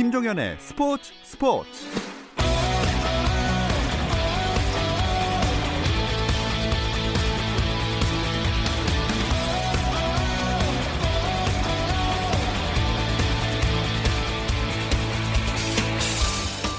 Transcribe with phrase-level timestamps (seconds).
[0.00, 1.68] 김종현의 스포츠 스포츠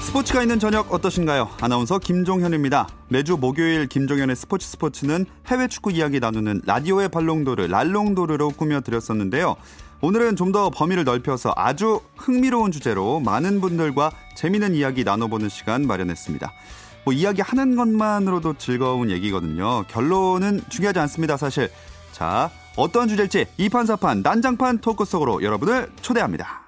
[0.00, 1.48] 스포츠가 있는 저녁 어떠신가요?
[1.60, 2.88] 아나운서 김종현입니다.
[3.08, 9.54] 매주 목요일 김종현의 스포츠 스포츠는 해외 축구 이야기 나누는 라디오의 발롱도르 랄롱도르로 꾸며 드렸었는데요.
[10.04, 16.52] 오늘은 좀 더 범위를 넓혀서 아주 흥미로운 주제로 많은 분들과 재미있는 이야기 나눠보는 시간 마련했습니다.
[17.04, 19.84] 뭐 이야기 하는 것만으로도 즐거운 얘기거든요.
[19.88, 21.70] 결론은 중요하지 않습니다, 사실.
[22.10, 26.61] 자, 어떤 주제일지 이판사판 난장판 토크 속으로 여러분을 초대합니다.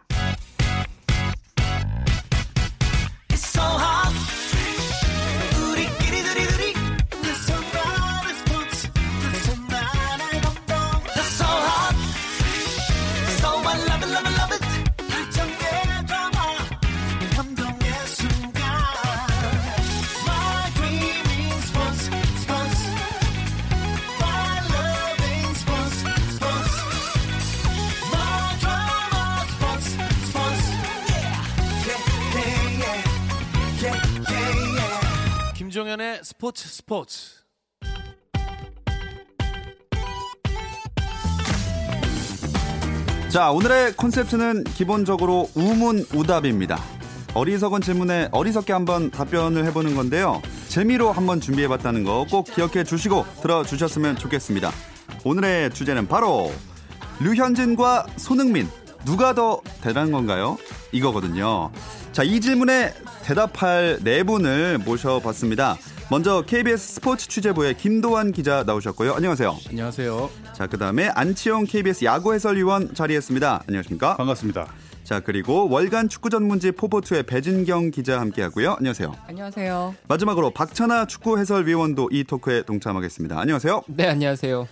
[36.44, 37.30] 스포츠 스포츠.
[43.30, 46.78] 자, 오늘의 콘셉트는 기본적으로 우문우답입니다.
[47.32, 50.42] 어리석은 질문에 어리석게 한번 답변을 해보는 건데요.
[50.68, 54.70] 재미로 한번 준비해봤다는 거 꼭 기억해 주시고 들어주셨으면 좋겠습니다.
[55.24, 56.52] 오늘의 주제는 바로
[57.20, 58.68] 류현진과 손흥민
[59.06, 60.58] 누가 더 대단한 건가요?
[60.92, 61.72] 이거거든요.
[62.12, 65.78] 자, 이 질문에 대답할 네 분을 모셔봤습니다.
[66.10, 69.14] 먼저 KBS 스포츠 취재부의 김도환 기자 나오셨고요.
[69.14, 69.56] 안녕하세요.
[69.70, 70.30] 안녕하세요.
[70.54, 73.64] 자, 그 다음에 안치용 KBS 야구 해설위원 자리했습니다.
[73.66, 74.16] 안녕하십니까?
[74.16, 74.68] 반갑습니다.
[75.02, 78.72] 자, 그리고 월간 축구 전문지 포포투의 배진경 기자 함께 하고요.
[78.78, 79.14] 안녕하세요.
[79.28, 79.94] 안녕하세요.
[80.08, 83.38] 마지막으로 박찬아 축구 해설위원도 이 토크에 동참하겠습니다.
[83.40, 83.82] 안녕하세요.
[83.88, 84.68] 네, 안녕하세요.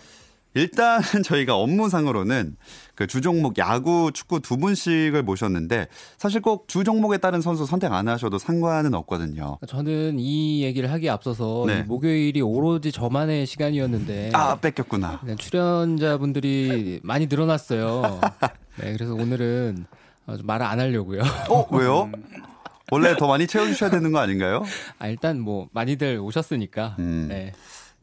[0.55, 2.57] 일단 저희가 업무상으로는
[2.95, 8.39] 그 주종목 야구, 축구 두 분씩을 모셨는데 사실 꼭 주종목에 따른 선수 선택 안 하셔도
[8.39, 9.59] 상관은 없거든요.
[9.67, 11.83] 저는 이 얘기를 하기에 앞서서 네.
[11.83, 15.21] 목요일이 오로지 저만의 시간이었는데 아, 뺏겼구나.
[15.25, 18.21] 네, 출연자분들이 많이 늘어났어요.
[18.77, 19.87] 네, 그래서 오늘은
[20.27, 21.23] 어, 좀 말을 안 하려고요.
[21.49, 22.11] 어, 왜요?
[22.93, 24.63] 원래 더 많이 채워주셔야 되는 거 아닌가요?
[24.99, 26.97] 아, 일단 뭐 많이들 오셨으니까.
[26.99, 27.27] 음.
[27.29, 27.53] 네.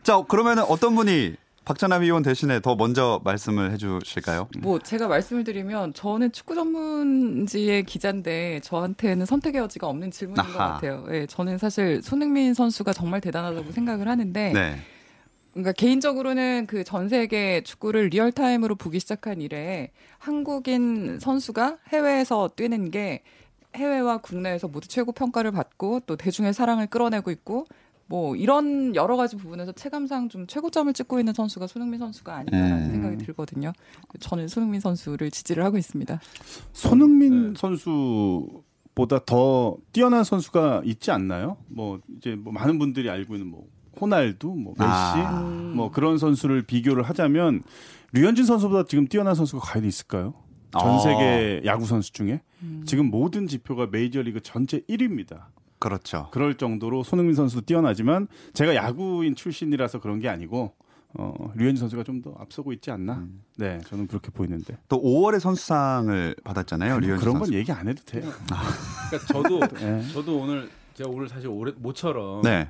[0.02, 1.36] 자, 그러면은 어떤 분이
[1.66, 4.48] 박찬하 위원 대신에 더 먼저 말씀을 해주실까요?
[4.60, 10.74] 뭐 제가 말씀을 드리면 저는 축구 전문지의 기자인데 저한테는 선택의 여지가 없는 질문인 것 아하.
[10.74, 11.06] 같아요.
[11.12, 14.78] 예, 저는 사실 손흥민 선수가 정말 대단하다고 생각을 하는데 네.
[15.54, 22.90] 그러니까 개인적으로는 그 전 세계 축구를 real time으로 보기 시작한 이래 한국인 선수가 해외에서 뛰는
[22.90, 23.22] 게
[23.76, 27.68] 해외와 국내에서 모두 최고 평가를 받고 또 대중의 사랑을 끌어내고 있고
[28.10, 32.92] 뭐 이런 여러 가지 부분에서 체감상 좀 최고점을 찍고 있는 선수가 손흥민 선수가 아닌가라는 음.
[32.92, 33.72] 생각이 들거든요.
[34.20, 36.20] 저는 손흥민 선수를 지지를 하고 있습니다.
[36.74, 41.58] 손흥민 선수보다 더 뛰어난 선수가 있지 않나요?
[41.68, 43.68] 뭐 이제 뭐 많은 분들이 알고 있는 뭐
[44.02, 45.42] 호날두, 뭐 메시, 아.
[45.76, 47.62] 뭐 그런 선수를 비교를 하자면
[48.14, 50.34] 류현진 선수보다 지금 뛰어난 선수가 과연 있을까요?
[50.72, 51.00] 전 어.
[51.00, 52.42] 세계 야구 선수 중에
[52.86, 55.46] 지금 모든 지표가 메이저리그 전체 1위입니다.
[55.80, 56.28] 그렇죠.
[56.32, 60.74] 그럴 정도로 손흥민 선수 뛰어나지만 제가 야구인 출신이라서 그런 게 아니고
[61.18, 63.14] 어, 류현진 선수가 좀 더 앞서고 있지 않나?
[63.16, 63.42] 음.
[63.58, 64.78] 네, 저는 그렇게 보이는데.
[64.90, 67.00] 또 5월에 선수상을 받았잖아요.
[67.00, 67.52] 류현진 그런 선수.
[67.52, 68.30] 건 얘기 안 해도 돼요.
[69.10, 70.08] 그러니까 저도 네.
[70.14, 72.70] 저도 오늘 제가 오늘 사실 올해 모처럼 네.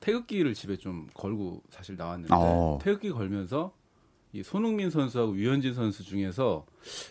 [0.00, 2.78] 태극기를 집에 좀 걸고 사실 나왔는데 어.
[2.82, 3.72] 태극기 걸면서
[4.38, 6.64] 이 손흥민 선수하고 유현진 선수 중에서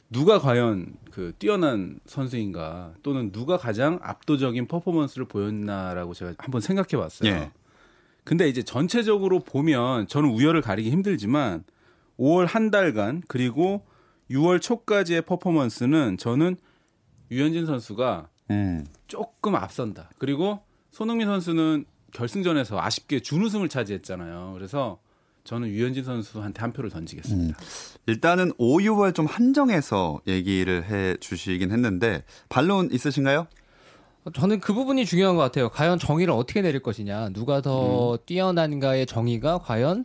[0.10, 7.30] 누가 과연 그 뛰어난 선수인가 또는 누가 가장 압도적인 퍼포먼스를 보였나라고 제가 한번 생각해 봤어요.
[7.30, 7.52] 예.
[8.24, 11.64] 근데 이제 전체적으로 보면 저는 우열을 가리기 힘들지만
[12.18, 13.86] 5월 한 달간 그리고
[14.32, 16.56] 6월 초까지의 퍼포먼스는 저는
[17.30, 18.86] 유현진 선수가 음.
[19.08, 20.12] 조금 앞선다.
[20.18, 24.52] 그리고 손흥민 선수는 결승전에서 아쉽게 준우승을 차지했잖아요.
[24.54, 25.00] 그래서
[25.48, 27.58] 저는 유현진 선수한테 한 표를 던지겠습니다.
[28.06, 33.48] 일단은 5, 6월 좀 한정해서 얘기를 해 주시긴 했는데 반론 있으신가요?
[34.34, 35.70] 저는 그 부분이 중요한 것 같아요.
[35.70, 38.18] 과연 정의를 어떻게 내릴 것이냐, 누가 더 음.
[38.26, 40.04] 뛰어난가의 정의가 과연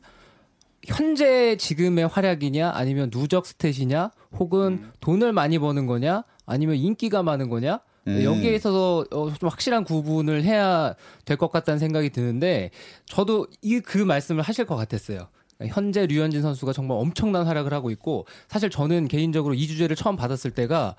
[0.87, 4.93] 현재 지금의 활약이냐, 아니면 누적 스탯이냐, 혹은 음.
[5.00, 7.81] 돈을 많이 버는 거냐, 아니면 인기가 많은 거냐.
[8.09, 8.23] 음.
[8.25, 10.95] 여기에 있어서 어, 좀 확실한 구분을 해야
[11.25, 12.71] 될 것 같다는 생각이 드는데
[13.07, 15.29] 저도 이 그 말씀을 하실 것 같았어요.
[15.67, 20.51] 현재 류현진 선수가 정말 엄청난 활약을 하고 있고 사실 저는 개인적으로 이 주제를 처음 받았을
[20.51, 20.97] 때가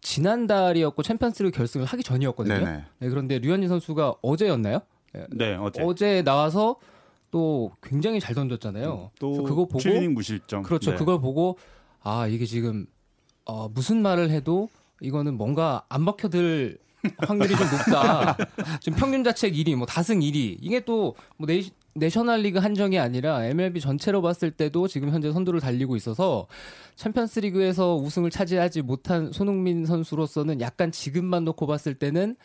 [0.00, 2.64] 지난달이었고 챔피언스리그 결승을 하기 전이었거든요.
[2.98, 4.80] 네, 그런데 류현진 선수가 어제였나요?
[5.12, 5.82] 네, 네, 어제.
[5.82, 6.76] 어제 나와서
[7.30, 9.10] 또 굉장히 잘 던졌잖아요.
[9.20, 10.62] 또 그래서 그거 보고 7이닝 무실점.
[10.62, 10.92] 그렇죠.
[10.92, 10.96] 네.
[10.96, 11.58] 그걸 보고
[12.02, 12.86] 아 이게 지금
[13.44, 14.68] 어, 무슨 말을 해도
[15.00, 16.78] 이거는 뭔가 안 먹혀들
[17.18, 18.36] 확률이 좀 높다.
[18.80, 20.58] 지금 평균 자책 1위, 뭐 다승 1위.
[20.60, 21.14] 이게 또뭐
[21.94, 26.46] 내셔널리그 한정이 아니라 MLB 전체로 봤을 때도 지금 현재 선두를 달리고 있어서
[26.96, 32.36] 챔피언스리그에서 우승을 차지하지 못한 손흥민 선수로서는 약간 지금만 놓고 봤을 때는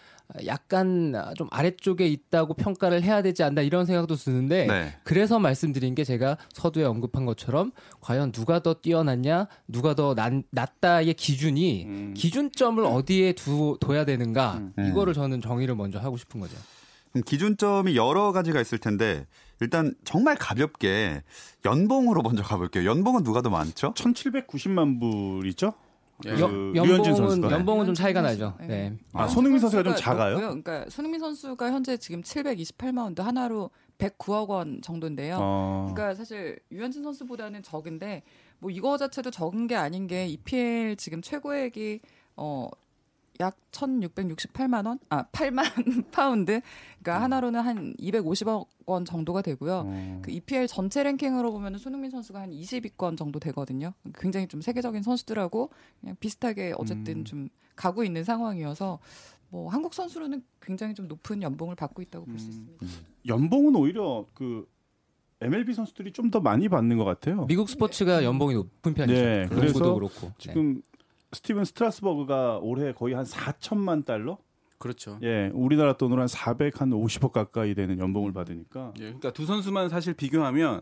[0.46, 4.94] 약간 좀 아래쪽에 있다고 평가를 해야 되지 않나 이런 생각도 드는데 네.
[5.04, 11.14] 그래서 말씀드린 게 제가 서두에 언급한 것처럼 과연 누가 더 뛰어났냐, 누가 더 난, 낫다의
[11.14, 12.14] 기준이 음.
[12.16, 14.88] 기준점을 어디에 두, 둬야 되는가 음.
[14.90, 16.58] 이거를 저는 정의를 먼저 하고 싶은 거죠.
[17.12, 19.26] 그럼 기준점이 여러 가지가 있을 텐데
[19.62, 21.24] 일단 정말 가볍게
[21.64, 22.90] 연봉으로 먼저 가볼게요.
[22.90, 23.94] 연봉은 누가 더 많죠?
[23.94, 25.74] 1790만 불이죠?
[26.26, 26.34] 예.
[26.36, 27.52] 그 연- 연봉은 선수가.
[27.52, 28.54] 연봉은 좀 차이가 나죠.
[28.58, 28.62] 선수.
[28.62, 28.90] 네.
[28.90, 28.98] 네.
[29.14, 30.40] 아, 손흥민 선수가 좀 작아요?
[30.40, 30.62] 높고요.
[30.62, 35.38] 그러니까 손흥민 선수가 현재 지금 728만 파운드 한화로 109억 원 정도인데요.
[35.40, 35.90] 어.
[35.94, 38.24] 그러니까 사실 류현진 선수보다는 적은데
[38.60, 42.00] 뭐 이거 자체도 적은 게 아닌 게 EPL 지금 최고액이
[42.38, 42.68] 어
[43.40, 45.00] 약 1,668만 원?
[45.10, 45.64] 아, 8만
[46.12, 46.62] 파운드.
[47.02, 49.84] 그러니까 한화로는 한 250억 원 정도가 되고요.
[49.86, 50.20] 어.
[50.24, 53.94] 그 EPL 전체 랭킹으로 보면 손흥민 선수가 한 20위권 정도 되거든요.
[54.18, 55.70] 굉장히 좀 세계적인 선수들하고
[56.02, 57.26] 그냥 비슷하게 어쨌든 음.
[57.26, 59.00] 좀 가고 있는 상황이어서
[59.50, 62.50] 뭐 한국 선수로는 굉장히 좀 높은 연봉을 받고 있다고 볼수 음.
[62.50, 62.86] 있습니다.
[63.28, 64.68] 연봉은 오히려 그
[65.42, 67.46] MLB 선수들이 좀 더 많이 받는 것 같아요.
[67.46, 69.22] 미국 스포츠가 연봉이 높은 편이죠.
[69.22, 70.28] 네, 농구도 그래서 그렇고.
[70.28, 70.34] 네.
[70.40, 70.82] 지금
[71.36, 74.38] 스티븐 스트라스버그가 올해 거의 한 4천만 달러?
[74.78, 75.20] 그렇죠.
[75.24, 78.94] 예, 우리나라 돈으로 한 400, 한 50억 가까이 되는 연봉을 받으니까.
[78.98, 80.82] 예, 그러니까 두 선수만 사실 비교하면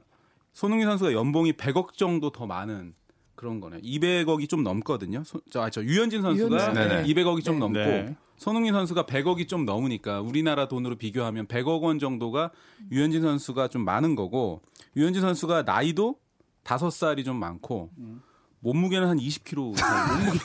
[0.51, 2.94] 손흥민 선수가 연봉이 100억 정도 더 많은
[3.35, 3.81] 그런 거네요.
[3.81, 5.23] 200억이 좀 넘거든요.
[5.23, 7.03] 소, 저, 아, 저 유현진 선수가 유현진, 네네.
[7.05, 7.59] 200억이 좀 네.
[7.59, 8.15] 넘고 네.
[8.38, 12.51] 손흥민 선수가 100억이 좀 넘으니까 우리나라 돈으로 비교하면 100억 원 정도가
[12.91, 14.61] 유현진 선수가 좀 많은 거고
[14.95, 16.15] 유현진 선수가 나이도
[16.63, 17.89] 5살이 좀 많고
[18.63, 20.07] 몸무게는 한 20kg 이상.
[20.18, 20.39] 몸무게,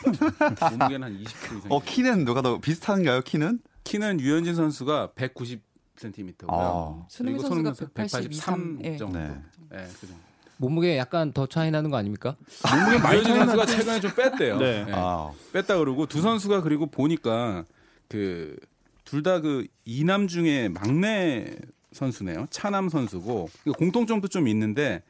[0.76, 1.62] 몸무게는 한 20kg 이상.
[1.73, 3.23] 어 키는 누가 더 비슷한가요?
[3.23, 3.61] 키는?
[3.85, 6.49] 키는 유현진 선수가 190cm고요.
[6.49, 7.06] 아.
[7.09, 8.97] 손흥민 선수가 183 예.
[8.97, 9.19] 정도.
[9.19, 9.29] 네.
[9.70, 10.23] 네, 그 정도.
[10.61, 12.37] 몸무게 약간 더 차이 나는 거 아닙니까?
[12.75, 14.59] 몸무게 많이 유현진 선수가 최근에 좀 뺐대요.
[14.59, 14.85] 네.
[14.85, 14.93] 네.
[14.94, 15.31] 아.
[15.53, 17.65] 뺐다 그러고 두 선수가 그리고 보니까
[18.09, 18.56] 그
[19.05, 21.56] 둘 다 그 이남 중에 막내
[21.93, 22.47] 선수네요.
[22.50, 23.49] 차남 선수고
[23.79, 25.03] 공통점도 좀 있는데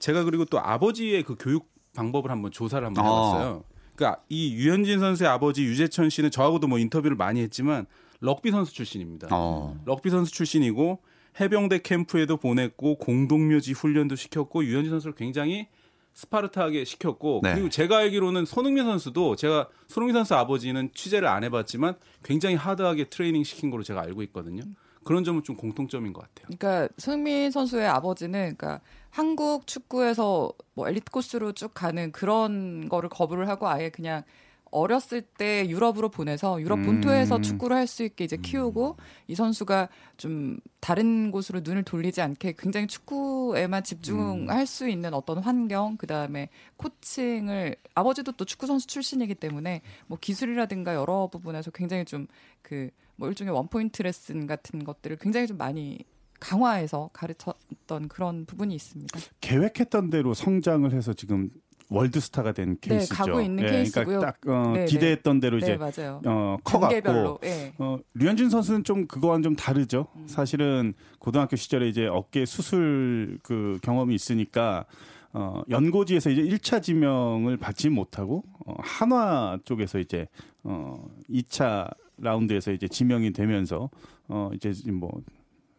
[0.00, 3.08] 제가 그리고 또 아버지의 그 교육 방법을 한번 조사를 한번 아.
[3.08, 3.64] 해봤어요.
[3.94, 7.86] 그러니까 이 유현진 선수의 아버지 유재천 씨는 저하고도 뭐 인터뷰를 많이 했지만
[8.20, 9.28] 럭비 선수 출신입니다.
[9.30, 9.78] 어.
[9.84, 10.98] 럭비 선수 출신이고
[11.40, 15.68] 해병대 캠프에도 보냈고 공동묘지 훈련도 시켰고 유현진 선수를 굉장히
[16.14, 17.54] 스파르타하게 시켰고 네.
[17.54, 23.42] 그리고 제가 알기로는 손흥민 선수도 제가 손흥민 선수 아버지는 취재를 안 해봤지만 굉장히 하드하게 트레이닝
[23.42, 24.62] 시킨 걸로 제가 알고 있거든요.
[25.04, 26.56] 그런 점은 좀 공통점인 것 같아요.
[26.56, 28.80] 그러니까 손흥민 선수의 아버지는 그러니까
[29.14, 34.24] 한국 축구에서 뭐 엘리트 코스로 쭉 가는 그런 거를 거부를 하고 아예 그냥
[34.72, 37.42] 어렸을 때 유럽으로 보내서 유럽 본토에서 음.
[37.42, 38.96] 축구를 할 수 있게 이제 키우고
[39.28, 45.96] 이 선수가 좀 다른 곳으로 눈을 돌리지 않게 굉장히 축구에만 집중할 수 있는 어떤 환경
[45.96, 52.26] 그다음에 코칭을 아버지도 또 축구 선수 출신이기 때문에 뭐 기술이라든가 여러 부분에서 굉장히 좀
[52.62, 55.98] 그 뭐 일종의 원포인트 레슨 같은 것들을 굉장히 좀 많이
[56.44, 59.18] 강화해서 가르쳤던 그런 부분이 있습니다.
[59.40, 61.48] 계획했던 대로 성장을 해서 지금
[61.88, 63.14] 월드스타가 된 네, 케이스죠.
[63.14, 64.04] 가고 있는 예, 케이스고요.
[64.04, 66.20] 그러니까 딱 어, 네, 기대했던 대로 네, 이제 맞아요.
[66.26, 66.56] 어.
[66.64, 67.72] 커갔고 예.
[67.78, 70.06] 어, 류현진 선수는 좀 그거와는 좀 다르죠.
[70.16, 70.26] 음.
[70.26, 74.84] 사실은 고등학교 시절에 이제 어깨 수술 그 경험이 있으니까
[75.32, 80.26] 어, 연고지에서 이제 1차 지명을 받지 못하고 어, 한화 쪽에서 이제
[80.62, 80.96] 어,
[81.30, 83.90] 2차 라운드에서 이제 지명이 되면서
[84.28, 85.10] 어, 이제 뭐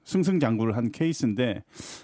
[0.06, 1.64] 승승장구를 한 케이스인데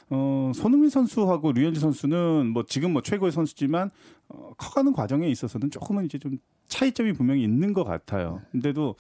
[0.10, 3.90] 어, 손흥민 선수하고 류현진 선수는 뭐 지금 뭐 최고의 선수지만
[4.30, 8.40] 어, 커가는 과정에 있어서는 조금은 이제 좀 차이점이 분명히 있는 것 같아요.
[8.52, 8.96] 근데도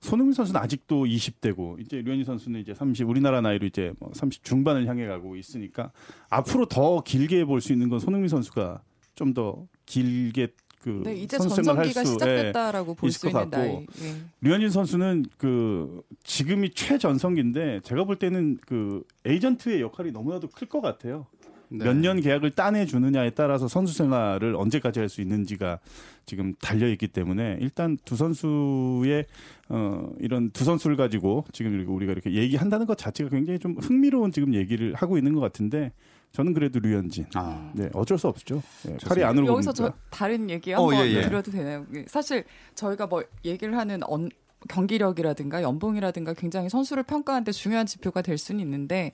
[0.00, 4.86] 손흥민 선수는 아직도 20대고 이제 류현진 선수는 이제 30 우리나라 나이로 이제 뭐 30 중반을
[4.86, 5.90] 향해 가고 있으니까
[6.30, 8.80] 앞으로 더 길게 볼 수 있는 건 손흥민 선수가
[9.16, 10.48] 좀 더 길게
[10.86, 12.12] 그 네, 이제 선수 생활 할 전성기가 수, 예.
[12.12, 13.56] 시작됐다라고 볼 있을 수것 있는 같고.
[13.66, 13.86] 나이.
[14.08, 14.14] 예.
[14.42, 21.26] 류현진 선수는 그 지금이 최전성기인데 제가 볼 때는 그 에이전트의 역할이 너무나도 클 것 같아요.
[21.68, 21.84] 네.
[21.84, 25.80] 몇년 계약을 따내 주느냐에 따라서 선수 생활을 언제까지 할 수 있는지가
[26.24, 29.26] 지금 달려 있기 때문에 일단 두 선수의
[29.68, 34.54] 어 이런 두 선수를 가지고 지금 우리가 이렇게 얘기한다는 것 자체가 굉장히 좀 흥미로운 지금
[34.54, 35.90] 얘기를 하고 있는 것 같은데
[36.32, 37.26] 저는 그래도 류현진.
[37.34, 37.70] 아.
[37.74, 38.62] 네, 어쩔 수 없죠.
[38.84, 38.96] 네.
[39.06, 39.92] 팔이 안으로 여기서 저.
[40.10, 41.22] 다른 얘기 어, 한번 예, 예.
[41.22, 41.86] 드려도 되나요?
[42.06, 44.28] 사실 저희가 뭐 얘기를 하는 언,
[44.68, 49.12] 경기력이라든가 연봉이라든가 굉장히 선수를 평가하는데 중요한 지표가 될 수는 있는데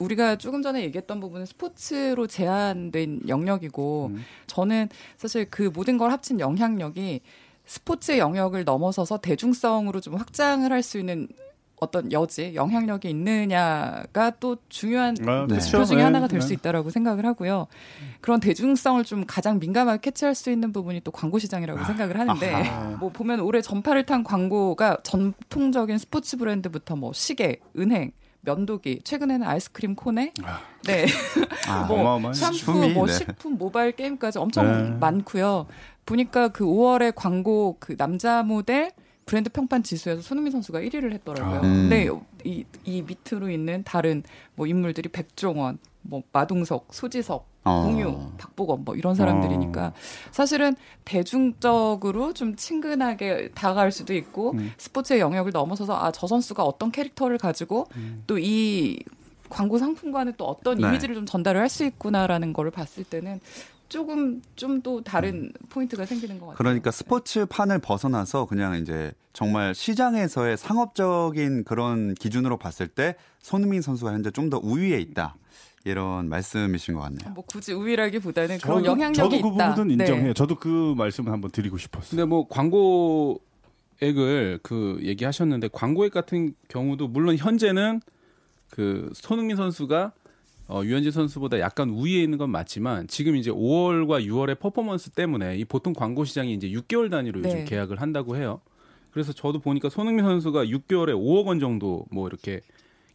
[0.00, 4.24] 우리가 조금 전에 얘기했던 부분은 스포츠로 제한된 영역이고 음.
[4.46, 7.20] 저는 사실 그 모든 걸 합친 영향력이
[7.66, 11.28] 스포츠의 영역을 넘어서서 대중성으로 좀 확장을 할 수 있는
[11.82, 15.58] 어떤 여지, 영향력이 있느냐가 또 중요한 아, 네.
[15.58, 15.84] 지표.
[15.84, 16.46] 중에 네, 하나가 될 네.
[16.46, 17.66] 수 있다라고 생각을 하고요.
[18.20, 22.96] 그런 대중성을 좀 가장 민감하게 캐치할 수 있는 부분이 또 광고 시장이라고 생각을 하는데 아하.
[23.00, 28.12] 뭐 보면 올해 전파를 탄 광고가 전통적인 스포츠 브랜드부터 뭐 시계, 은행,
[28.42, 30.34] 면도기, 최근에는 아이스크림 코네,
[30.84, 31.06] 네,
[31.68, 33.12] 아, 뭐 샴푸, 춤이, 뭐 네.
[33.12, 34.96] 식품, 모바일 게임까지 엄청 네.
[35.00, 35.66] 많고요.
[36.06, 38.92] 보니까 그 5월에 광고 그 남자 모델
[39.26, 41.58] 브랜드 평판 지수에서 손흥민 선수가 1위를 했더라고요.
[41.60, 41.62] 아.
[41.62, 41.88] 음.
[41.88, 42.08] 근데
[42.44, 44.22] 이, 이 밑으로 있는 다른
[44.54, 47.82] 뭐 인물들이 백종원, 뭐 마동석, 소지석, 어.
[47.84, 49.92] 공유, 박보검 뭐 이런 사람들이니까
[50.32, 50.74] 사실은
[51.04, 54.72] 대중적으로 좀 친근하게 다가갈 수도 있고 음.
[54.78, 57.86] 스포츠의 영역을 넘어서서 아 저 선수가 어떤 캐릭터를 가지고
[58.26, 58.98] 또이
[59.48, 60.86] 광고 상품과는 또 어떤 네.
[60.88, 63.40] 이미지를 좀 전달을 할 수 있구나라는 거를 봤을 때는
[63.92, 66.56] 조금 좀 또 다른 포인트가 생기는 것 같아요.
[66.56, 74.12] 그러니까 스포츠 판을 벗어나서 그냥 이제 정말 시장에서의 상업적인 그런 기준으로 봤을 때 손흥민 선수가
[74.12, 75.36] 현재 좀 더 우위에 있다.
[75.84, 77.32] 이런 말씀이신 것 같네요.
[77.34, 79.70] 뭐 굳이 우위라기보다는 그런 저도, 영향력이 저도 그 있다.
[79.74, 80.26] 부분은 인정해요.
[80.28, 80.32] 네.
[80.34, 82.10] 저도 그 말씀을 한번 드리고 싶었어요.
[82.10, 82.46] 근데 뭐
[84.00, 88.00] 광고액을 그 얘기하셨는데 광고액 같은 경우도 물론 현재는
[88.70, 90.12] 그 손흥민 선수가
[90.68, 95.64] 어, 유현진 선수보다 약간 우위에 있는 건 맞지만 지금 이제 5월과 6월의 퍼포먼스 때문에 이
[95.64, 97.64] 보통 광고 시장이 이제 6개월 단위로 요즘 네.
[97.64, 98.60] 계약을 한다고 해요.
[99.10, 102.60] 그래서 저도 보니까 손흥민 선수가 6개월에 5억 원 정도 뭐 이렇게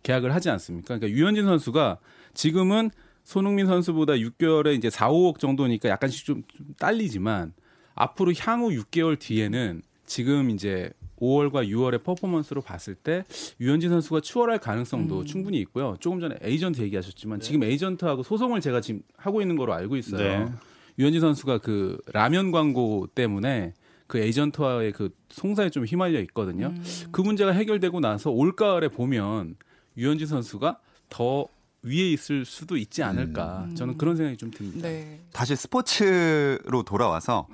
[0.04, 0.98] 계약을 하지 않습니까?
[0.98, 1.98] 그러니까 유현진 선수가
[2.34, 2.92] 지금은
[3.24, 7.54] 손흥민 선수보다 6개월에 이제 4, 5억 정도니까 약간씩 좀, 좀 딸리지만
[7.96, 13.26] 앞으로 향후 6개월 뒤에는 지금 이제 5월과 6월의 퍼포먼스로 봤을 때
[13.60, 15.26] 유현진 선수가 추월할 가능성도 음.
[15.26, 15.96] 충분히 있고요.
[16.00, 20.46] 조금 전에 에이전트 얘기하셨지만 지금 에이전트하고 소송을 제가 지금 하고 있는 거로 알고 있어요.
[20.46, 20.52] 네.
[20.98, 23.74] 유현진 선수가 그 라면 광고 때문에
[24.08, 26.68] 그 에이전트와의 그 송사에 좀 휘말려 있거든요.
[26.68, 26.84] 음.
[27.12, 29.56] 그 문제가 해결되고 나서 올 가을에 보면
[29.98, 31.46] 유현진 선수가 더
[31.84, 33.66] 위에 있을 수도 있지 않을까.
[33.70, 33.76] 음.
[33.76, 34.88] 저는 그런 생각이 좀 듭니다.
[34.88, 35.20] 네.
[35.32, 37.48] 다시 스포츠로 돌아와서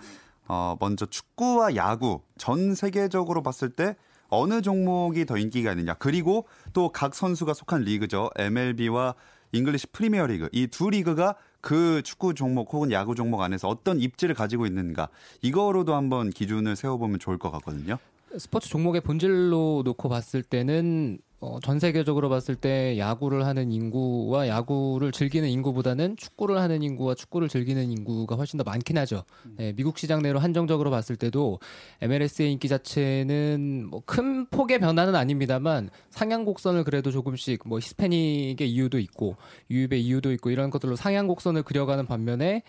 [0.48, 3.96] 어, 먼저 축구와 야구 전 세계적으로 봤을 때
[4.30, 5.94] 어느 종목이 더 인기가 있느냐.
[5.96, 8.30] 그리고 또 각 선수가 속한 리그죠.
[8.38, 9.14] MLB와
[9.52, 10.50] 잉글리시 프리미어 리그.
[10.52, 15.10] 이 두 리그가 그 축구 종목 혹은 야구 종목 안에서 어떤 입지를 가지고 있는가.
[15.44, 17.98] 이거로도 한번 기준을 세워보면 좋을 것 같거든요.
[18.38, 25.12] 스포츠 종목의 본질로 놓고 봤을 때는 어, 전 세계적으로 봤을 때 야구를 하는 인구와 야구를
[25.12, 29.26] 즐기는 인구보다는 축구를 하는 인구와 축구를 즐기는 인구가 훨씬 더 많긴 하죠.
[29.58, 31.60] 네, 미국 시장 내로 한정적으로 봤을 때도
[32.02, 39.00] MLS의 인기 자체는 뭐 큰 폭의 변화는 아닙니다만 상향 곡선을 그래도 조금씩 뭐 히스패닉의 이유도
[39.00, 39.36] 있고
[39.72, 42.64] 유입의 이유도 있고 이런 것들로 상향 곡선을 그려가는 반면에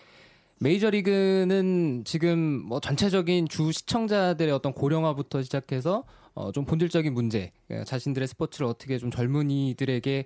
[0.59, 8.27] 메이저리그는 지금 뭐 전체적인 주 시청자들의 어떤 고령화부터 시작해서 어, 좀 본질적인 문제, 예, 자신들의
[8.27, 10.25] 스포츠를 어떻게 좀 젊은이들에게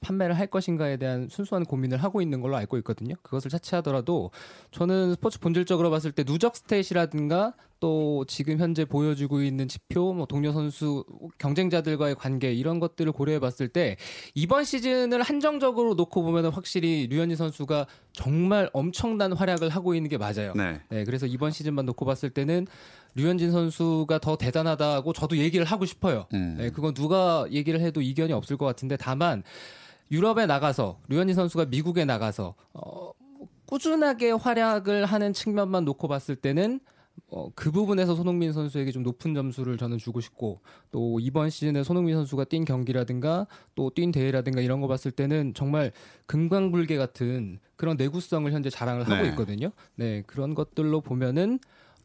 [0.00, 3.14] 판매를 할 것인가에 대한 순수한 고민을 하고 있는 걸로 알고 있거든요.
[3.22, 4.30] 그것을 차치하더라도
[4.70, 10.52] 저는 스포츠 본질적으로 봤을 때 누적 스탯이라든가 또 지금 현재 보여주고 있는 지표, 뭐 동료
[10.52, 11.04] 선수,
[11.38, 13.96] 경쟁자들과의 관계 이런 것들을 고려해 봤을 때
[14.34, 20.52] 이번 시즌을 한정적으로 놓고 보면 확실히 류현진 선수가 정말 엄청난 활약을 하고 있는 게 맞아요.
[20.54, 20.80] 네.
[20.90, 22.66] 네, 그래서 이번 시즌만 놓고 봤을 때는
[23.14, 26.26] 류현진 선수가 더 대단하다고 저도 얘기를 하고 싶어요.
[26.34, 26.56] 음.
[26.58, 29.42] 네, 그건 누가 얘기를 해도 이견이 없을 것 같은데 다만
[30.10, 33.12] 유럽에 나가서 류현진 선수가 미국에 나가서 어,
[33.66, 36.80] 꾸준하게 활약을 하는 측면만 놓고 봤을 때는
[37.28, 42.16] 어, 그 부분에서 손흥민 선수에게 좀 높은 점수를 저는 주고 싶고 또 이번 시즌에 손흥민
[42.16, 45.92] 선수가 뛴 경기라든가 또 뛴 대회라든가 이런 거 봤을 때는 정말
[46.26, 49.28] 금광불개 같은 그런 내구성을 현재 자랑을 하고 네.
[49.30, 49.70] 있거든요.
[49.94, 51.60] 네 그런 것들로 보면은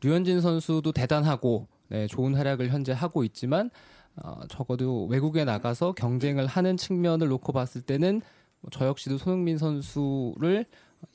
[0.05, 3.71] 류현진 선수도 대단하고 네, 좋은 활약을 현재 하고 있지만
[4.15, 8.21] 어, 적어도 외국에 나가서 경쟁을 하는 측면을 놓고 봤을 때는
[8.61, 10.65] 뭐저 역시도 손흥민 선수를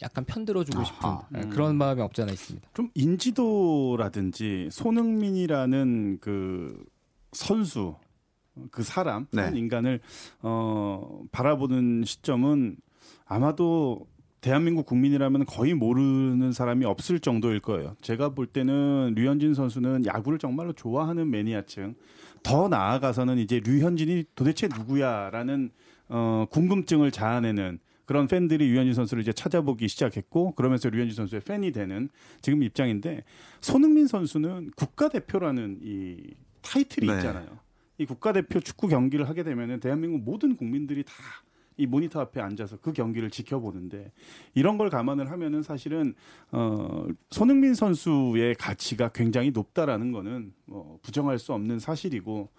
[0.03, 1.27] 약간 편들어주고 싶은 아하.
[1.31, 2.69] 네, 그런 마음이 없지 않아 있습니다.
[2.75, 6.85] 좀 인지도라든지 손흥민이라는 그
[7.33, 7.95] 선수
[8.71, 9.43] 그 사람 네.
[9.43, 10.01] 한 인간을
[10.43, 12.77] 어 바라보는 시점은
[13.25, 14.07] 아마도
[14.41, 17.97] 대한민국 국민이라면 거의 모르는 사람이 없을 정도일 거예요.
[18.01, 21.95] 제가 볼 때는 류현진 선수는 야구를 정말로 좋아하는 매니아층
[22.43, 25.71] 더 나아가서는 이제 류현진이 도대체 누구야라는
[26.09, 32.09] 어 궁금증을 자아내는 그런 팬들이 류현진 선수를 이제 찾아보기 시작했고 그러면서 류현진 선수의 팬이 되는
[32.41, 33.23] 지금 입장인데
[33.61, 36.17] 손흥민 선수는 국가대표라는 이
[36.63, 37.17] 타이틀이 네.
[37.17, 37.47] 있잖아요.
[37.99, 41.13] 이 국가대표 축구 경기를 하게 되면은 대한민국 모든 국민들이 다
[41.81, 44.13] 이 모니터 앞에 앉아서 그 경기를 지켜보는데
[44.55, 46.15] 이런 걸 감안을 하면은 사실은
[46.53, 52.51] 어 손흥민 선수의 가치가 굉장히 높다라는 거는 뭐 부정할 수 없는 사실이고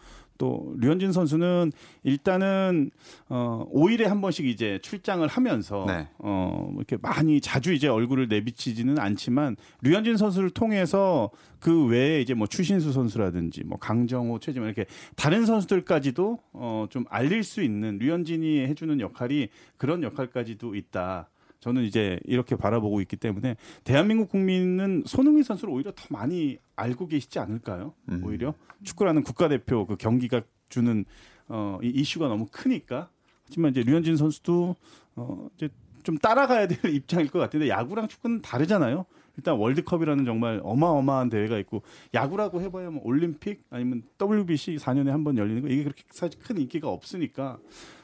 [0.41, 1.71] 또 류현진 선수는
[2.01, 2.89] 일단은
[3.29, 6.07] 어 5일에 한 번씩 이제 출장을 하면서 네.
[6.17, 11.29] 어 이렇게 많이 자주 이제 얼굴을 내비치지는 않지만 류현진 선수를 통해서
[11.59, 17.61] 그 외에 이제 뭐 추신수 선수라든지 뭐 강정호, 최지만 이렇게 다른 선수들까지도 어좀 알릴 수
[17.61, 21.29] 있는 류현진이 해주는 역할이 그런 역할까지도 있다.
[21.61, 27.39] 저는 이제 이렇게 바라보고 있기 때문에 대한민국 국민은 손흥민 선수를 오히려 더 많이 알고 계시지
[27.39, 27.93] 않을까요?
[28.09, 28.23] 음.
[28.25, 28.53] 오히려
[28.83, 31.05] 축구라는 국가대표 그 경기가 주는
[31.47, 33.09] 어, 이 이슈가 너무 크니까.
[33.45, 34.75] 하지만 이제 류현진 선수도
[35.15, 35.69] 어, 이제
[36.03, 39.05] 좀 따라가야 될 입장일 것 같은데 야구랑 축구는 다르잖아요.
[39.37, 41.83] 일단 월드컵이라는 정말 어마어마한 대회가 있고
[42.13, 46.57] 야구라고 해봐야 뭐 올림픽 아니면 WBC 4년에 한 번 열리는 거 이게 그렇게 사실 큰
[46.57, 47.57] 인기가 없으니까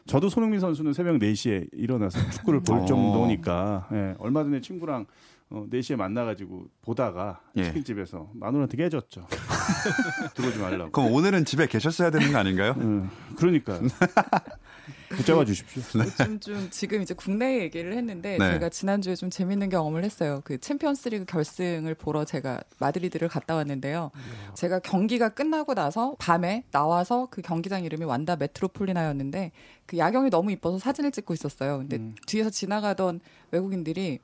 [0.05, 2.86] 저도 손흥민 선수는 새벽 4시에 일어나서 축구를 볼 어.
[2.86, 5.05] 정도니까 예, 얼마 전에 친구랑
[5.50, 7.63] 어, 4시에 만나가지고 보다가 예.
[7.63, 9.25] 치킨집에서 마누라한테 깨졌죠.
[10.36, 10.91] 들어오지 말라고.
[10.91, 12.75] 그럼 오늘은 집에 계셨어야 되는 거 아닌가요?
[12.79, 13.79] 음, 그러니까
[15.09, 15.81] 붙잡아 주십시오.
[15.95, 18.53] 요즘 좀 지금 이제 국내 얘기를 했는데 네.
[18.53, 20.41] 제가 지난주에 좀 재밌는 경험을 했어요.
[20.43, 24.11] 그 챔피언스리그 결승을 보러 제가 마드리드를 갔다 왔는데요.
[24.53, 29.51] 제가 경기가 끝나고 나서 밤에 나와서 그 경기장 이름이 완다 메트로폴리나였는데
[29.85, 31.77] 그 야경이 너무 이뻐서 사진을 찍고 있었어요.
[31.77, 32.15] 근데 음.
[32.25, 33.21] 뒤에서 지나가던
[33.51, 34.19] 외국인들이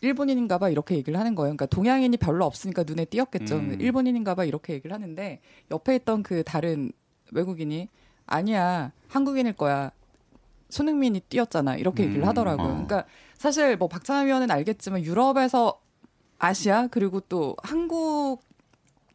[0.00, 1.56] 일본인인가 봐 이렇게 얘기를 하는 거예요.
[1.56, 3.56] 그러니까 동양인이 별로 없으니까 눈에 띄었겠죠.
[3.56, 3.80] 음.
[3.80, 6.92] 일본인인가 봐 이렇게 얘기를 하는데 옆에 있던 그 다른
[7.32, 7.88] 외국인이
[8.26, 9.90] 아니야 한국인일 거야.
[10.68, 12.66] 손흥민이 뛰었잖아 이렇게 얘기를 음, 하더라고요.
[12.66, 12.70] 어.
[12.70, 13.04] 그러니까
[13.38, 15.80] 사실 뭐 박찬하 위원은 알겠지만 유럽에서
[16.38, 18.40] 아시아 그리고 또 한국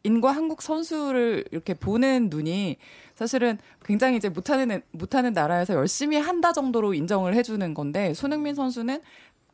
[0.04, 2.76] 인과 한국 선수를 이렇게 보는 눈이
[3.14, 9.00] 사실은 굉장히 이제 못하는 애- 못하는 나라에서 열심히 한다 정도로 인정을 해주는 건데 손흥민 선수는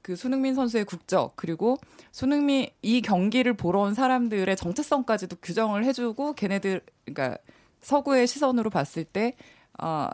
[0.00, 1.76] 그 손흥민 선수의 국적 그리고
[2.12, 7.37] 손흥민 이 경기를 보러 온 사람들의 정체성까지도 규정을 해주고 걔네들 그러니까
[7.80, 9.34] 서구의 시선으로 봤을 때
[9.80, 10.08] 어,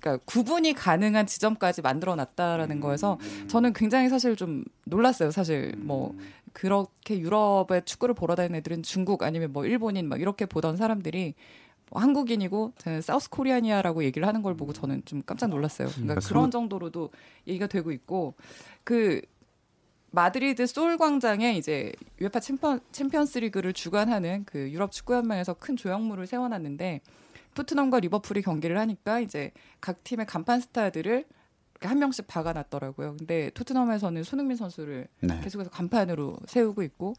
[0.00, 3.18] 그러니까 구분이 가능한 지점까지 만들어 놨다라는 거에서
[3.48, 5.30] 저는 굉장히 사실 좀 놀랐어요.
[5.30, 6.14] 사실 뭐
[6.52, 11.34] 그렇게 유럽의 축구를 보러 다니는 애들은 중국 아니면 뭐 일본인 막 이렇게 보던 사람들이
[11.90, 15.88] 뭐 한국인이고 저는 사우스 코리아니아라고 얘기를 하는 걸 보고 저는 좀 깜짝 놀랐어요.
[15.88, 17.10] 그러니까 그러니까 그런 정도로도
[17.46, 18.34] 얘기가 되고 있고
[18.84, 19.20] 그
[20.10, 27.00] 마드리드 솔 광장에 이제 UEFA 챔피언, 챔피언스리그를 주관하는 그 유럽 축구 연맹에서 큰 조형물을 세워놨는데
[27.54, 31.24] 토트넘과 리버풀이 경기를 하니까 이제 각 팀의 간판 스타들을
[31.80, 33.16] 한 명씩 박아놨더라고요.
[33.18, 35.40] 근데 토트넘에서는 손흥민 선수를 네.
[35.42, 37.14] 계속해서 간판으로 세우고 있고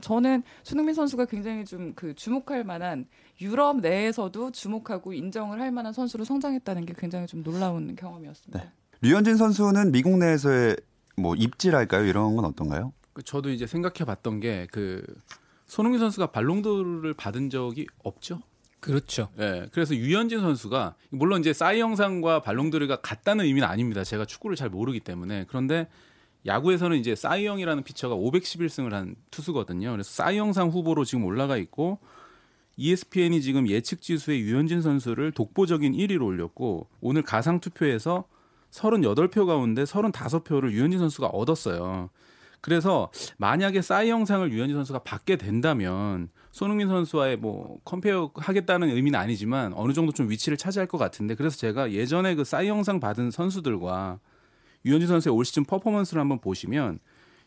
[0.00, 3.06] 저는 손흥민 선수가 굉장히 좀 그 주목할 만한
[3.40, 8.58] 유럽 내에서도 주목하고 인정을 할 만한 선수로 성장했다는 게 굉장히 좀 놀라운 경험이었습니다.
[8.62, 8.70] 네.
[9.00, 10.76] 류현진 선수는 미국 내에서의
[11.16, 12.04] 뭐 입지랄까요?
[12.06, 12.92] 이런 건 어떤가요?
[13.12, 15.04] 그 저도 이제 생각해 봤던 게 그
[15.66, 18.40] 손흥민 선수가 발롱도르를 받은 적이 없죠.
[18.80, 19.30] 그렇죠.
[19.38, 19.66] 예.
[19.72, 24.04] 그래서 유현진 선수가 물론 이제 싸이 영상과 발롱도르가 같다는 의미는 아닙니다.
[24.04, 25.88] 제가 축구를 잘 모르기 때문에 그런데
[26.44, 29.90] 야구에서는 이제 싸이 영이라는 피처가 511승을 한 투수거든요.
[29.90, 31.98] 그래서 싸이 영상 후보로 지금 올라가 있고
[32.76, 38.26] ESPN이 지금 예측 지수에 유현진 선수를 독보적인 1위로 올렸고 오늘 가상 투표에서
[38.74, 42.10] 38표 가운데 35표를 류현진 선수가 얻었어요.
[42.60, 49.92] 그래서 만약에 사이영상을 류현진 선수가 받게 된다면 손흥민 선수와의 뭐 compare 하겠다는 의미는 아니지만 어느
[49.92, 54.18] 정도 좀 위치를 차지할 것 같은데 그래서 제가 예전에 그 사이영상 받은 선수들과
[54.86, 57.00] 류현진 선수의 올 시즌 퍼포먼스를 한번 보시면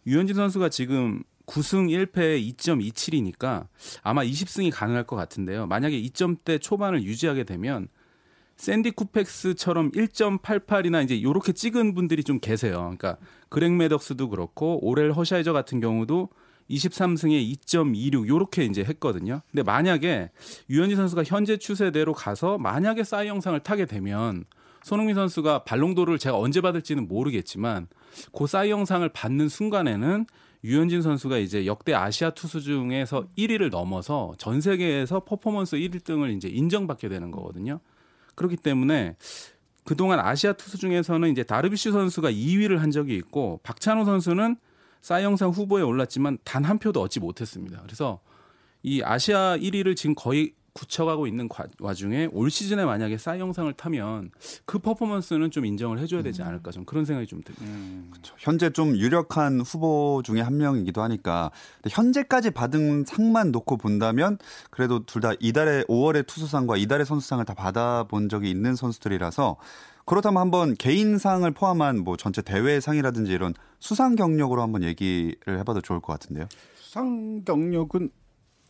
[0.06, 3.68] 류현진 선수가 지금 9승 1패 2.27이니까
[4.04, 5.66] 아마 20승이 가능할 것 같은데요.
[5.66, 7.88] 만약에 2점대 초반을 유지하게 되면
[8.58, 12.78] 샌디 쿠펙스처럼 1.88이나 이제 요렇게 찍은 분들이 좀 계세요.
[12.98, 13.17] 그러니까
[13.50, 16.30] 그렉 매덕스도 그렇고 오렐 허샤이저 같은 경우도
[16.70, 19.41] 23승에 2.26 요렇게 이제 했거든요.
[19.52, 20.32] 근데 만약에
[20.70, 24.43] 유현진 선수가 현재 추세대로 가서 만약에 싸이 영상을 타게 되면
[24.84, 27.88] 손흥민 선수가 발롱도르를 제가 언제 받을지는 모르겠지만
[28.36, 30.26] 그 싸이 영상을 받는 순간에는
[30.63, 37.08] 유현진 선수가 이제 역대 아시아 투수 중에서 1위를 넘어서 전 세계에서 퍼포먼스 1등을 이제 인정받게
[37.08, 37.80] 되는 거거든요.
[38.38, 39.17] 그렇기 때문에
[39.84, 44.56] 그동안 아시아 투수 중에서는 이제 다르비슈 선수가 2위를 한 적이 있고 박찬호 선수는
[45.02, 47.82] 싸이영상 후보에 올랐지만 단 한 표도 얻지 못했습니다.
[47.84, 48.19] 그래서
[48.84, 54.30] 이 아시아 1위를 지금 거의 굳혀가고 있는 과, 와중에 올 시즌에 만약에 싸이 영상을 타면
[54.66, 57.66] 그 퍼포먼스는 좀 인정을 해줘야 되지 않을까 좀 그런 생각이 좀 듭니다.
[57.66, 58.12] 음.
[58.38, 61.50] 현재 좀 유력한 후보 중에 한 명이기도 하니까
[61.82, 64.38] 근데 현재까지 받은 상만 놓고 본다면
[64.70, 69.58] 그래도 둘 다 이달에 5월의 투수상과 이달의 선수상을 다 받아본 적이 있는 선수들이라서
[70.06, 76.13] 그렇다면 한번 개인상을 포함한 뭐 전체 대회상이라든지 이런 수상 경력으로 한번 얘기를 해봐도 좋을 것
[76.13, 76.46] 같은데요.
[76.76, 78.12] 수상 경력은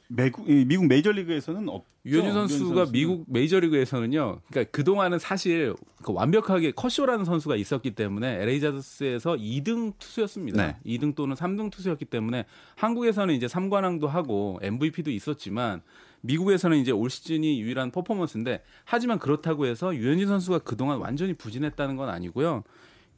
[0.10, 1.88] 미국, 이 미국 메이저리그에서는 없죠.
[2.06, 2.92] 유현진 선수가 선수는.
[2.92, 4.42] 미국 메이저리그에서는요.
[4.48, 10.68] 그러니까 그 동안은 사실 그 완벽하게 커쇼라는 선수가 있었기 때문에 LA 자드스에서 2등 투수였습니다.
[10.68, 10.78] 네.
[10.86, 15.82] 2등 또는 3등 투수였기 때문에 한국에서는 이제 3관왕도 하고 MVP도 있었지만
[16.22, 22.10] 미국에서는 이제 올 시즌이 유일한 퍼포먼스인데 하지만 그렇다고 해서 유현진 선수가 그동안 완전히 부진했다는 건
[22.10, 22.64] 아니고요.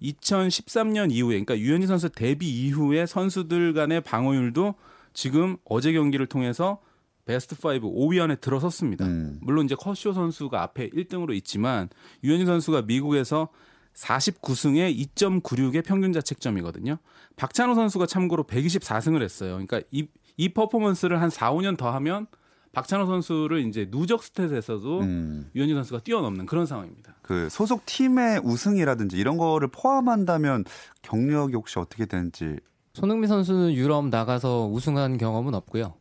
[0.01, 4.75] 2013년 이후에 그러니까 유현진 선수 데뷔 이후에 선수들 간의 방어율도
[5.13, 6.79] 지금 어제 경기를 통해서
[7.25, 9.05] 베스트 5 5위 안에 들어섰습니다.
[9.05, 9.37] 음.
[9.41, 11.89] 물론 이제 커쇼 선수가 앞에 1등으로 있지만
[12.23, 13.49] 유현진 선수가 미국에서
[13.93, 16.97] 49승에 2.96의 평균 자책점이거든요.
[17.35, 19.51] 박찬호 선수가 참고로 124승을 했어요.
[19.51, 22.27] 그러니까 이, 이 퍼포먼스를 한 4, 5년 더 하면
[22.71, 25.49] 박찬호 선수를 이제 누적 스탯에서도 음.
[25.55, 27.15] 유현진 선수가 뛰어넘는 그런 상황입니다.
[27.21, 30.65] 그 소속 팀의 우승이라든지 이런 거를 포함한다면
[31.01, 32.57] 경력이 혹시 어떻게 되는지
[32.93, 35.93] 손흥민 선수는 유럽 나가서 우승한 경험은 없고요.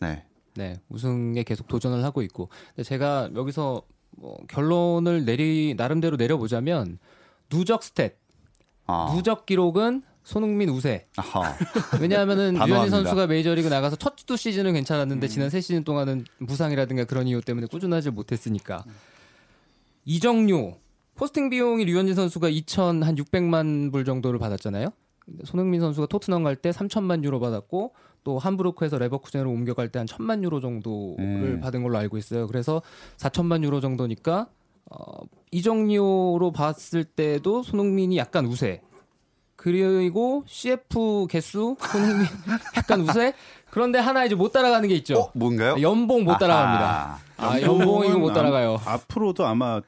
[0.00, 0.24] 네.
[0.54, 2.50] 네, 우승에 계속 도전을 하고 있고.
[2.74, 6.98] 근데 제가 여기서 뭐 결론을 내리 나름대로 내려보자면
[7.48, 8.14] 누적 stat,
[8.86, 9.12] 아.
[9.14, 11.06] 누적 기록은 손흥민 우세.
[11.16, 11.56] 아하.
[12.00, 12.54] 왜냐하면은.
[12.68, 15.28] 류현진 선수가 메이저리그 나가서 첫 두 시즌은 괜찮았는데 음.
[15.28, 18.84] 지난 세 시즌 동안은 부상이라든가 그런 이유 때문에 꾸준하지 못했으니까.
[20.04, 20.76] 이적료
[21.14, 24.92] 포스팅 비용이 류현진 선수가 2천 한 600만 불 정도를 받았잖아요.
[25.44, 30.42] 손흥민 선수가 토트넘 갈 때 3천만 유로 받았고 또 함부르크에서 레버쿠젠으로 옮겨갈 때 한 천만
[30.44, 31.60] 유로 정도를 음.
[31.62, 32.46] 받은 걸로 알고 있어요.
[32.46, 32.82] 그래서
[33.18, 34.46] 4천만 유로 정도니까
[34.90, 35.20] 어,
[35.52, 38.80] 이정료로 봤을 때도 손흥민이 약간 우세.
[39.56, 42.26] 그리고 CF 개수 손흥민
[42.76, 43.32] 약간 우세.
[43.70, 45.14] 그런데 하나 이제 못 따라가는 게 있죠.
[45.18, 45.76] 어, 뭔가요?
[45.80, 47.20] 연봉 못 따라갑니다.
[47.36, 47.52] 아하.
[47.54, 48.80] 아, 연봉 이거 못 아- 따라가요.
[48.84, 49.80] 앞으로도 아마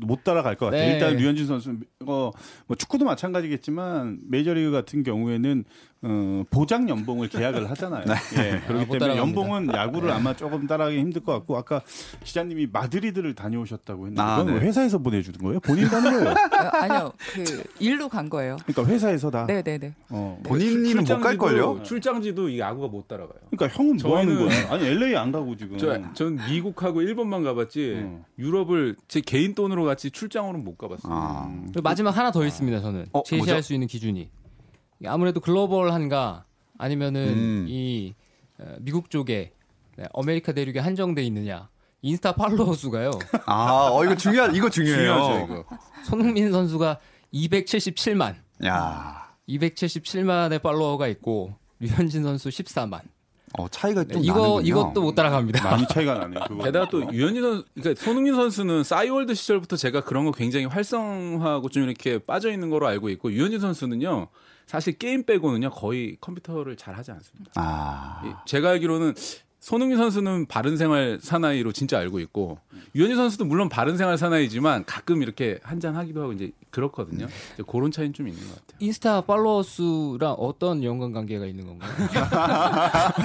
[0.00, 0.86] 못 따라갈 것 같아요.
[0.86, 0.94] 네.
[0.94, 2.30] 일단 류현진 선수 어,
[2.66, 5.64] 뭐 축구도 마찬가지겠지만 메이저리그 같은 경우에는
[6.04, 8.04] 어, 보장 연봉을 계약을 하잖아요.
[8.38, 9.16] 예, 아, 그렇기 못 때문에.
[9.16, 11.80] 연봉은 야구를 아마 조금 따라가기 힘들 것 같고 아까
[12.24, 14.66] 기자님이 마드리드를 다녀오셨다고 했는데 아, 그건 네.
[14.66, 15.60] 회사에서 보내주는 거예요?
[15.60, 16.30] 본인 가는 거예요?
[16.58, 18.56] 아, 아니요, 그 일로 간 거예요.
[18.66, 19.46] 그러니까 회사에서 다.
[19.46, 19.94] 네네네.
[20.10, 20.40] 어.
[20.42, 21.76] 본인은 못 갈 걸요?
[21.76, 23.38] 출장지도- 출장지도 이 야구가 못 따라가요.
[23.50, 24.72] 그러니까 형은 뭐 하는 거야?
[24.72, 25.78] 아니 LA 안 가고 지금.
[25.78, 28.24] 저, 전 미국하고 일본만 가봤지 음.
[28.40, 31.12] 유럽을 제 개인 돈으로 같이 출장으로는 못 가봤어요.
[31.14, 31.48] 아.
[31.82, 32.80] 마지막 하나 더 있습니다.
[32.80, 33.62] 저는 어, 제시할 뭐죠?
[33.62, 34.28] 수 있는 기준이
[35.06, 36.44] 아무래도 글로벌한가
[36.78, 37.66] 아니면은 음.
[37.68, 38.14] 이
[38.58, 39.52] 어, 미국 쪽에
[39.96, 41.68] 네, 아메리카 대륙에 한정돼 있느냐
[42.02, 43.12] 인스타 팔로워 수가요.
[43.46, 45.14] 아, 어, 이거 중요한, 이거 중요해요.
[45.14, 45.64] 중요하죠 이거.
[46.04, 46.98] 손흥민 선수가
[47.32, 48.34] 277만,
[48.66, 53.00] 야 277만의 팔로워가 있고 류현진 선수 14만.
[53.58, 54.66] 어, 차이가 좀 이거 나는군요.
[54.66, 55.70] 이것도 못 따라갑니다.
[55.70, 56.44] 많이 차이가 나네요.
[56.48, 56.64] 그거.
[56.64, 61.82] 게다가 또 류현진 선수, 그러니까 손흥민 선수는 싸이월드 시절부터 제가 그런 거 굉장히 활성화하고 좀
[61.84, 64.28] 이렇게 빠져 있는 거로 알고 있고 류현진 선수는요
[64.66, 67.52] 사실 게임 빼고는요 거의 컴퓨터를 잘 하지 않습니다.
[67.56, 68.22] 아.
[68.24, 69.14] 이- 제가 알기로는
[69.60, 72.58] 손흥민 선수는 바른 생활 사나이로 진짜 알고 있고
[72.96, 77.26] 유현진 선수도 물론 바른 생활 사나이지만 가끔 이렇게 한잔 하기도 하고 이제 그렇거든요.
[77.54, 78.76] 이제 그런 차이는 좀 있는 것 같아요.
[78.80, 81.92] 인스타 팔로워 수랑 어떤 연관 관계가 있는 건가요?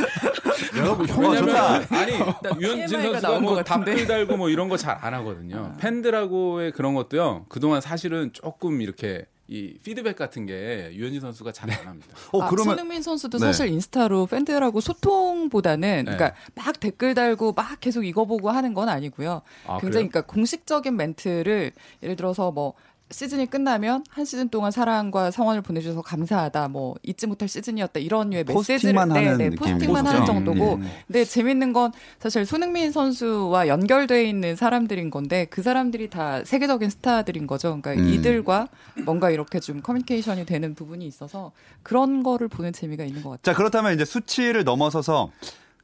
[0.74, 1.08] 왜냐면
[1.48, 1.98] 좋다.
[1.98, 2.14] 아니
[2.62, 3.64] 유현진 선수가 뭐.
[3.64, 5.74] 답글 달고 뭐 이런 거 잘 안 하거든요.
[5.80, 7.46] 팬들하고의 그런 것도요.
[7.50, 12.16] 그동안 사실은 조금 이렇게 이 피드백 같은 게 유현진 선수가 잘 안 합니다.
[12.32, 13.46] 어, 아, 그러면 손흥민 선수도 네.
[13.46, 16.16] 사실 인스타로 팬들하고 소통보다는 네.
[16.16, 19.42] 그러니까 막 댓글 달고 막 계속 이거 보고 하는 건 아니고요.
[19.66, 20.10] 아, 굉장히 그래요?
[20.10, 21.72] 그러니까 공식적인 멘트를
[22.04, 22.74] 예를 들어서 뭐
[23.10, 26.68] 시즌이 끝나면 한 시즌 동안 사랑과 성원을 보내주셔서 감사하다.
[26.68, 28.00] 뭐 잊지 못할 시즌이었다.
[28.02, 30.06] 이런 류의 메시지를 포스팅만 하는 네, 네, 포스팅만.
[30.06, 30.74] 하는 정도고.
[30.76, 30.90] 음.
[31.08, 37.48] 근데 재밌는 건 사실 손흥민 선수와 연결돼 있는 사람들인 건데 그 사람들이 다 세계적인 스타들인
[37.48, 37.80] 거죠.
[37.80, 38.10] 그러니까 음.
[38.10, 38.68] 이들과
[39.06, 43.54] 뭔가 이렇게 좀 커뮤니케이션이 되는 부분이 있어서 그런 거를 보는 재미가 있는 것 같아요.
[43.54, 45.32] 자, 그렇다면 이제 수치를 넘어서서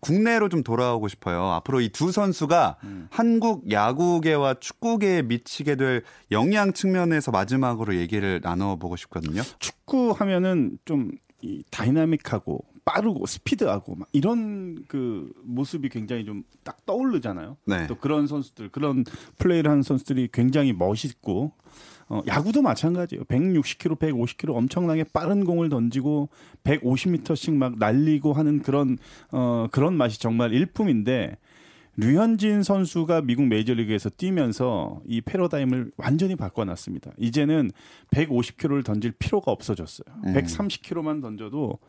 [0.04, 1.46] 국내로 좀 돌아오고 싶어요.
[1.48, 2.78] 앞으로 이 두 선수가
[3.10, 9.42] 한국 야구계와 축구계에 미치게 될 영향 측면에서 마지막으로 얘기를 나눠보고 싶거든요.
[9.60, 11.12] 축구 하면은 좀
[11.46, 17.58] 이 다이나믹하고 빠르고 스피드하고 막 이런 그 모습이 굉장히 좀 딱 떠오르잖아요.
[17.66, 17.88] 네.
[17.88, 19.04] 또 그런 선수들 그런
[19.38, 21.52] 플레이를 하는 선수들이 굉장히 멋있고
[22.14, 23.24] 어, 야구도 마찬가지예요.
[23.24, 26.30] 160km, 150km 엄청나게 빠른 공을 던지고
[26.64, 29.00] 150m씩 막 날리고 하는 그런
[29.32, 31.38] 어 그런 맛이 정말 일품인데
[31.98, 37.14] 류현진 선수가 미국 메이저리그에서 뛰면서 이 패러다임을 완전히 바꿔놨습니다.
[37.18, 37.72] 이제는
[38.12, 40.06] 150km를 던질 필요가 없어졌어요.
[40.26, 40.34] 음.
[40.36, 41.80] 130km만 던져도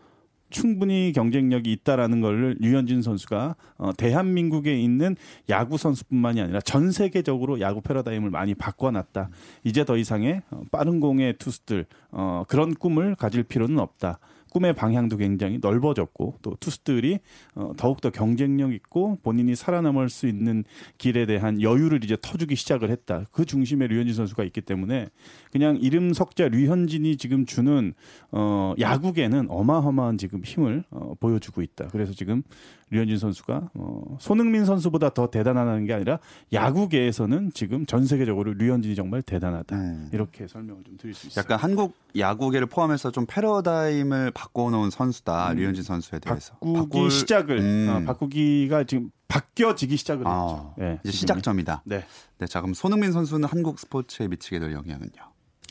[0.50, 5.16] 충분히 경쟁력이 있다라는 걸 류현진 선수가 어, 대한민국에 있는
[5.48, 9.30] 야구 선수뿐만이 아니라 전 세계적으로 야구 패러다임을 많이 바꿔놨다.
[9.64, 14.18] 이제 더 이상의 어, 빠른 공의 투수들 어, 그런 꿈을 가질 필요는 없다.
[14.54, 17.18] 꿈의 방향도 굉장히 넓어졌고 또 투수들이
[17.56, 20.62] 어, 더욱더 경쟁력 있고 본인이 살아남을 수 있는
[20.96, 23.24] 길에 대한 여유를 이제 터주기 시작을 했다.
[23.32, 25.08] 그 중심에 류현진 선수가 있기 때문에
[25.50, 27.94] 그냥 이름 석자 류현진이 지금 주는
[28.30, 31.88] 어, 야구계는 어마어마한 지금 힘을 어, 보여주고 있다.
[31.88, 32.44] 그래서 지금
[32.90, 36.20] 류현진 선수가 어, 손흥민 선수보다 더 대단하다는 게 아니라
[36.52, 39.74] 야구계에서는 지금 전 세계적으로 류현진이 정말 대단하다.
[39.74, 40.10] 음.
[40.12, 41.42] 이렇게 설명을 좀 드릴 수 있어요.
[41.42, 47.58] 약간 한국 야구계를 포함해서 좀 패러다임을 바 꿔놓은 선수다 류현진 선수에 대해서 바꾸기 바꿀- 시작을
[47.58, 47.88] 음.
[47.88, 50.74] 어, 바꾸기가 지금 바뀌어지기 시작을 아, 했죠.
[50.78, 51.12] 네, 이제 지금은.
[51.12, 51.82] 시작점이다.
[51.86, 52.04] 네.
[52.38, 55.10] 네, 자 그럼 손흥민 선수는 한국 스포츠에 미치게 될 영향은요?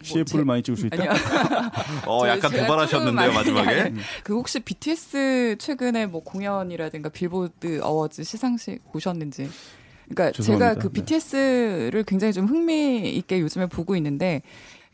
[0.02, 0.98] CF를 제- 많이 찍을 수 있다.
[2.08, 3.82] 어, 저- 약간 도발하셨는데요 마지막에.
[3.82, 9.50] 아니, 그 혹시 BTS 최근에 뭐 공연이라든가 빌보드 어워즈 시상식 보셨는지?
[10.10, 10.70] 그러니까 죄송합니다.
[10.74, 10.94] 제가 그 네.
[11.02, 14.42] BTS를 굉장히 좀 흥미 있게 요즘에 보고 있는데,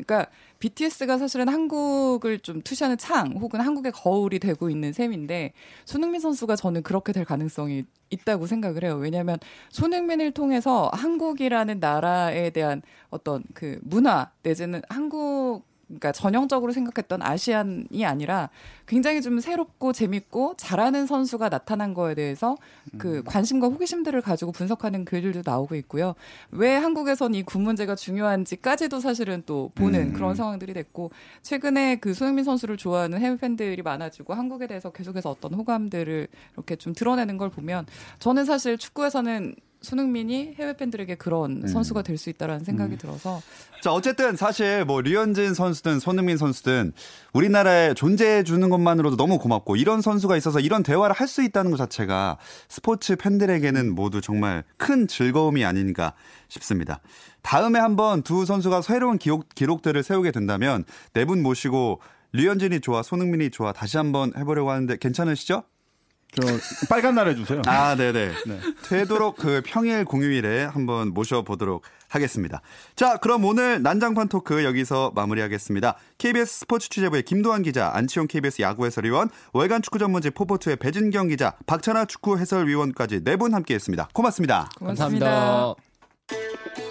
[0.05, 5.53] 그러니까 BTS가 사실은 한국을 좀 투시하는 창 혹은 한국의 거울이 되고 있는 셈인데
[5.85, 8.95] 손흥민 선수가 저는 그렇게 될 가능성이 있다고 생각을 해요.
[8.95, 9.37] 왜냐하면
[9.69, 18.49] 손흥민을 통해서 한국이라는 나라에 대한 어떤 그 문화 내지는 한국 그러니까 전형적으로 생각했던 아시안이 아니라
[18.85, 22.57] 굉장히 좀 새롭고 재밌고 잘하는 선수가 나타난 거에 대해서
[22.99, 26.13] 그 관심과 호기심들을 가지고 분석하는 글들도 나오고 있고요.
[26.51, 30.13] 왜 한국에선 이 군 문제가 중요한지까지도 사실은 또 보는 음.
[30.13, 31.09] 그런 상황들이 됐고
[31.41, 36.93] 최근에 그 손흥민 선수를 좋아하는 해외 팬들이 많아지고 한국에 대해서 계속해서 어떤 호감들을 이렇게 좀
[36.93, 37.87] 드러내는 걸 보면
[38.19, 41.67] 저는 사실 축구에서는 손흥민이 해외 팬들에게 그런 음.
[41.67, 43.41] 선수가 될 수 있다라는 생각이 들어서
[43.81, 46.91] 자 어쨌든 사실 뭐 류현진 선수든 손흥민 선수든
[47.33, 51.77] 우리나라에 존재해 주는 것만으로도 너무 고맙고 이런 선수가 있어서 이런 대화를 할 수 있다는 것
[51.77, 52.37] 자체가
[52.67, 56.13] 스포츠 팬들에게는 모두 정말 큰 즐거움이 아닌가
[56.49, 56.99] 싶습니다.
[57.41, 62.01] 다음에 한번 두 선수가 새로운 기록, 기록들을 세우게 된다면 네 분 모시고
[62.33, 65.63] 류현진이 좋아 손흥민이 좋아 다시 한번 해보려고 하는데 괜찮으시죠?
[66.31, 66.41] 저
[66.89, 67.61] 빨간 날 해주세요.
[67.65, 68.31] 아, 네네.
[68.45, 68.59] 네.
[68.87, 72.61] 되도록 그 평일 공휴일에 한번 모셔보도록 하겠습니다.
[72.95, 75.95] 자, 그럼 오늘 난장판 토크 여기서 마무리하겠습니다.
[76.17, 81.55] KBS 스포츠 취재부의 김도환 기자, 안치용 KBS 야구 해설위원, 월간 축구 전문지 포포투의 배진경 기자,
[81.65, 84.09] 박찬아 축구 해설위원까지 네 분 함께했습니다.
[84.13, 84.69] 고맙습니다.
[84.77, 85.25] 고맙습니다.
[86.27, 86.88] 감사합니다.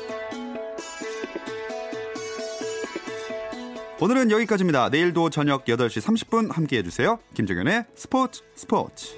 [4.00, 4.90] 오늘은 여기까지입니다.
[4.90, 7.18] 내일도 저녁 8시 30분 함께해 주세요.
[7.34, 9.16] 김정현의 스포츠 스포츠.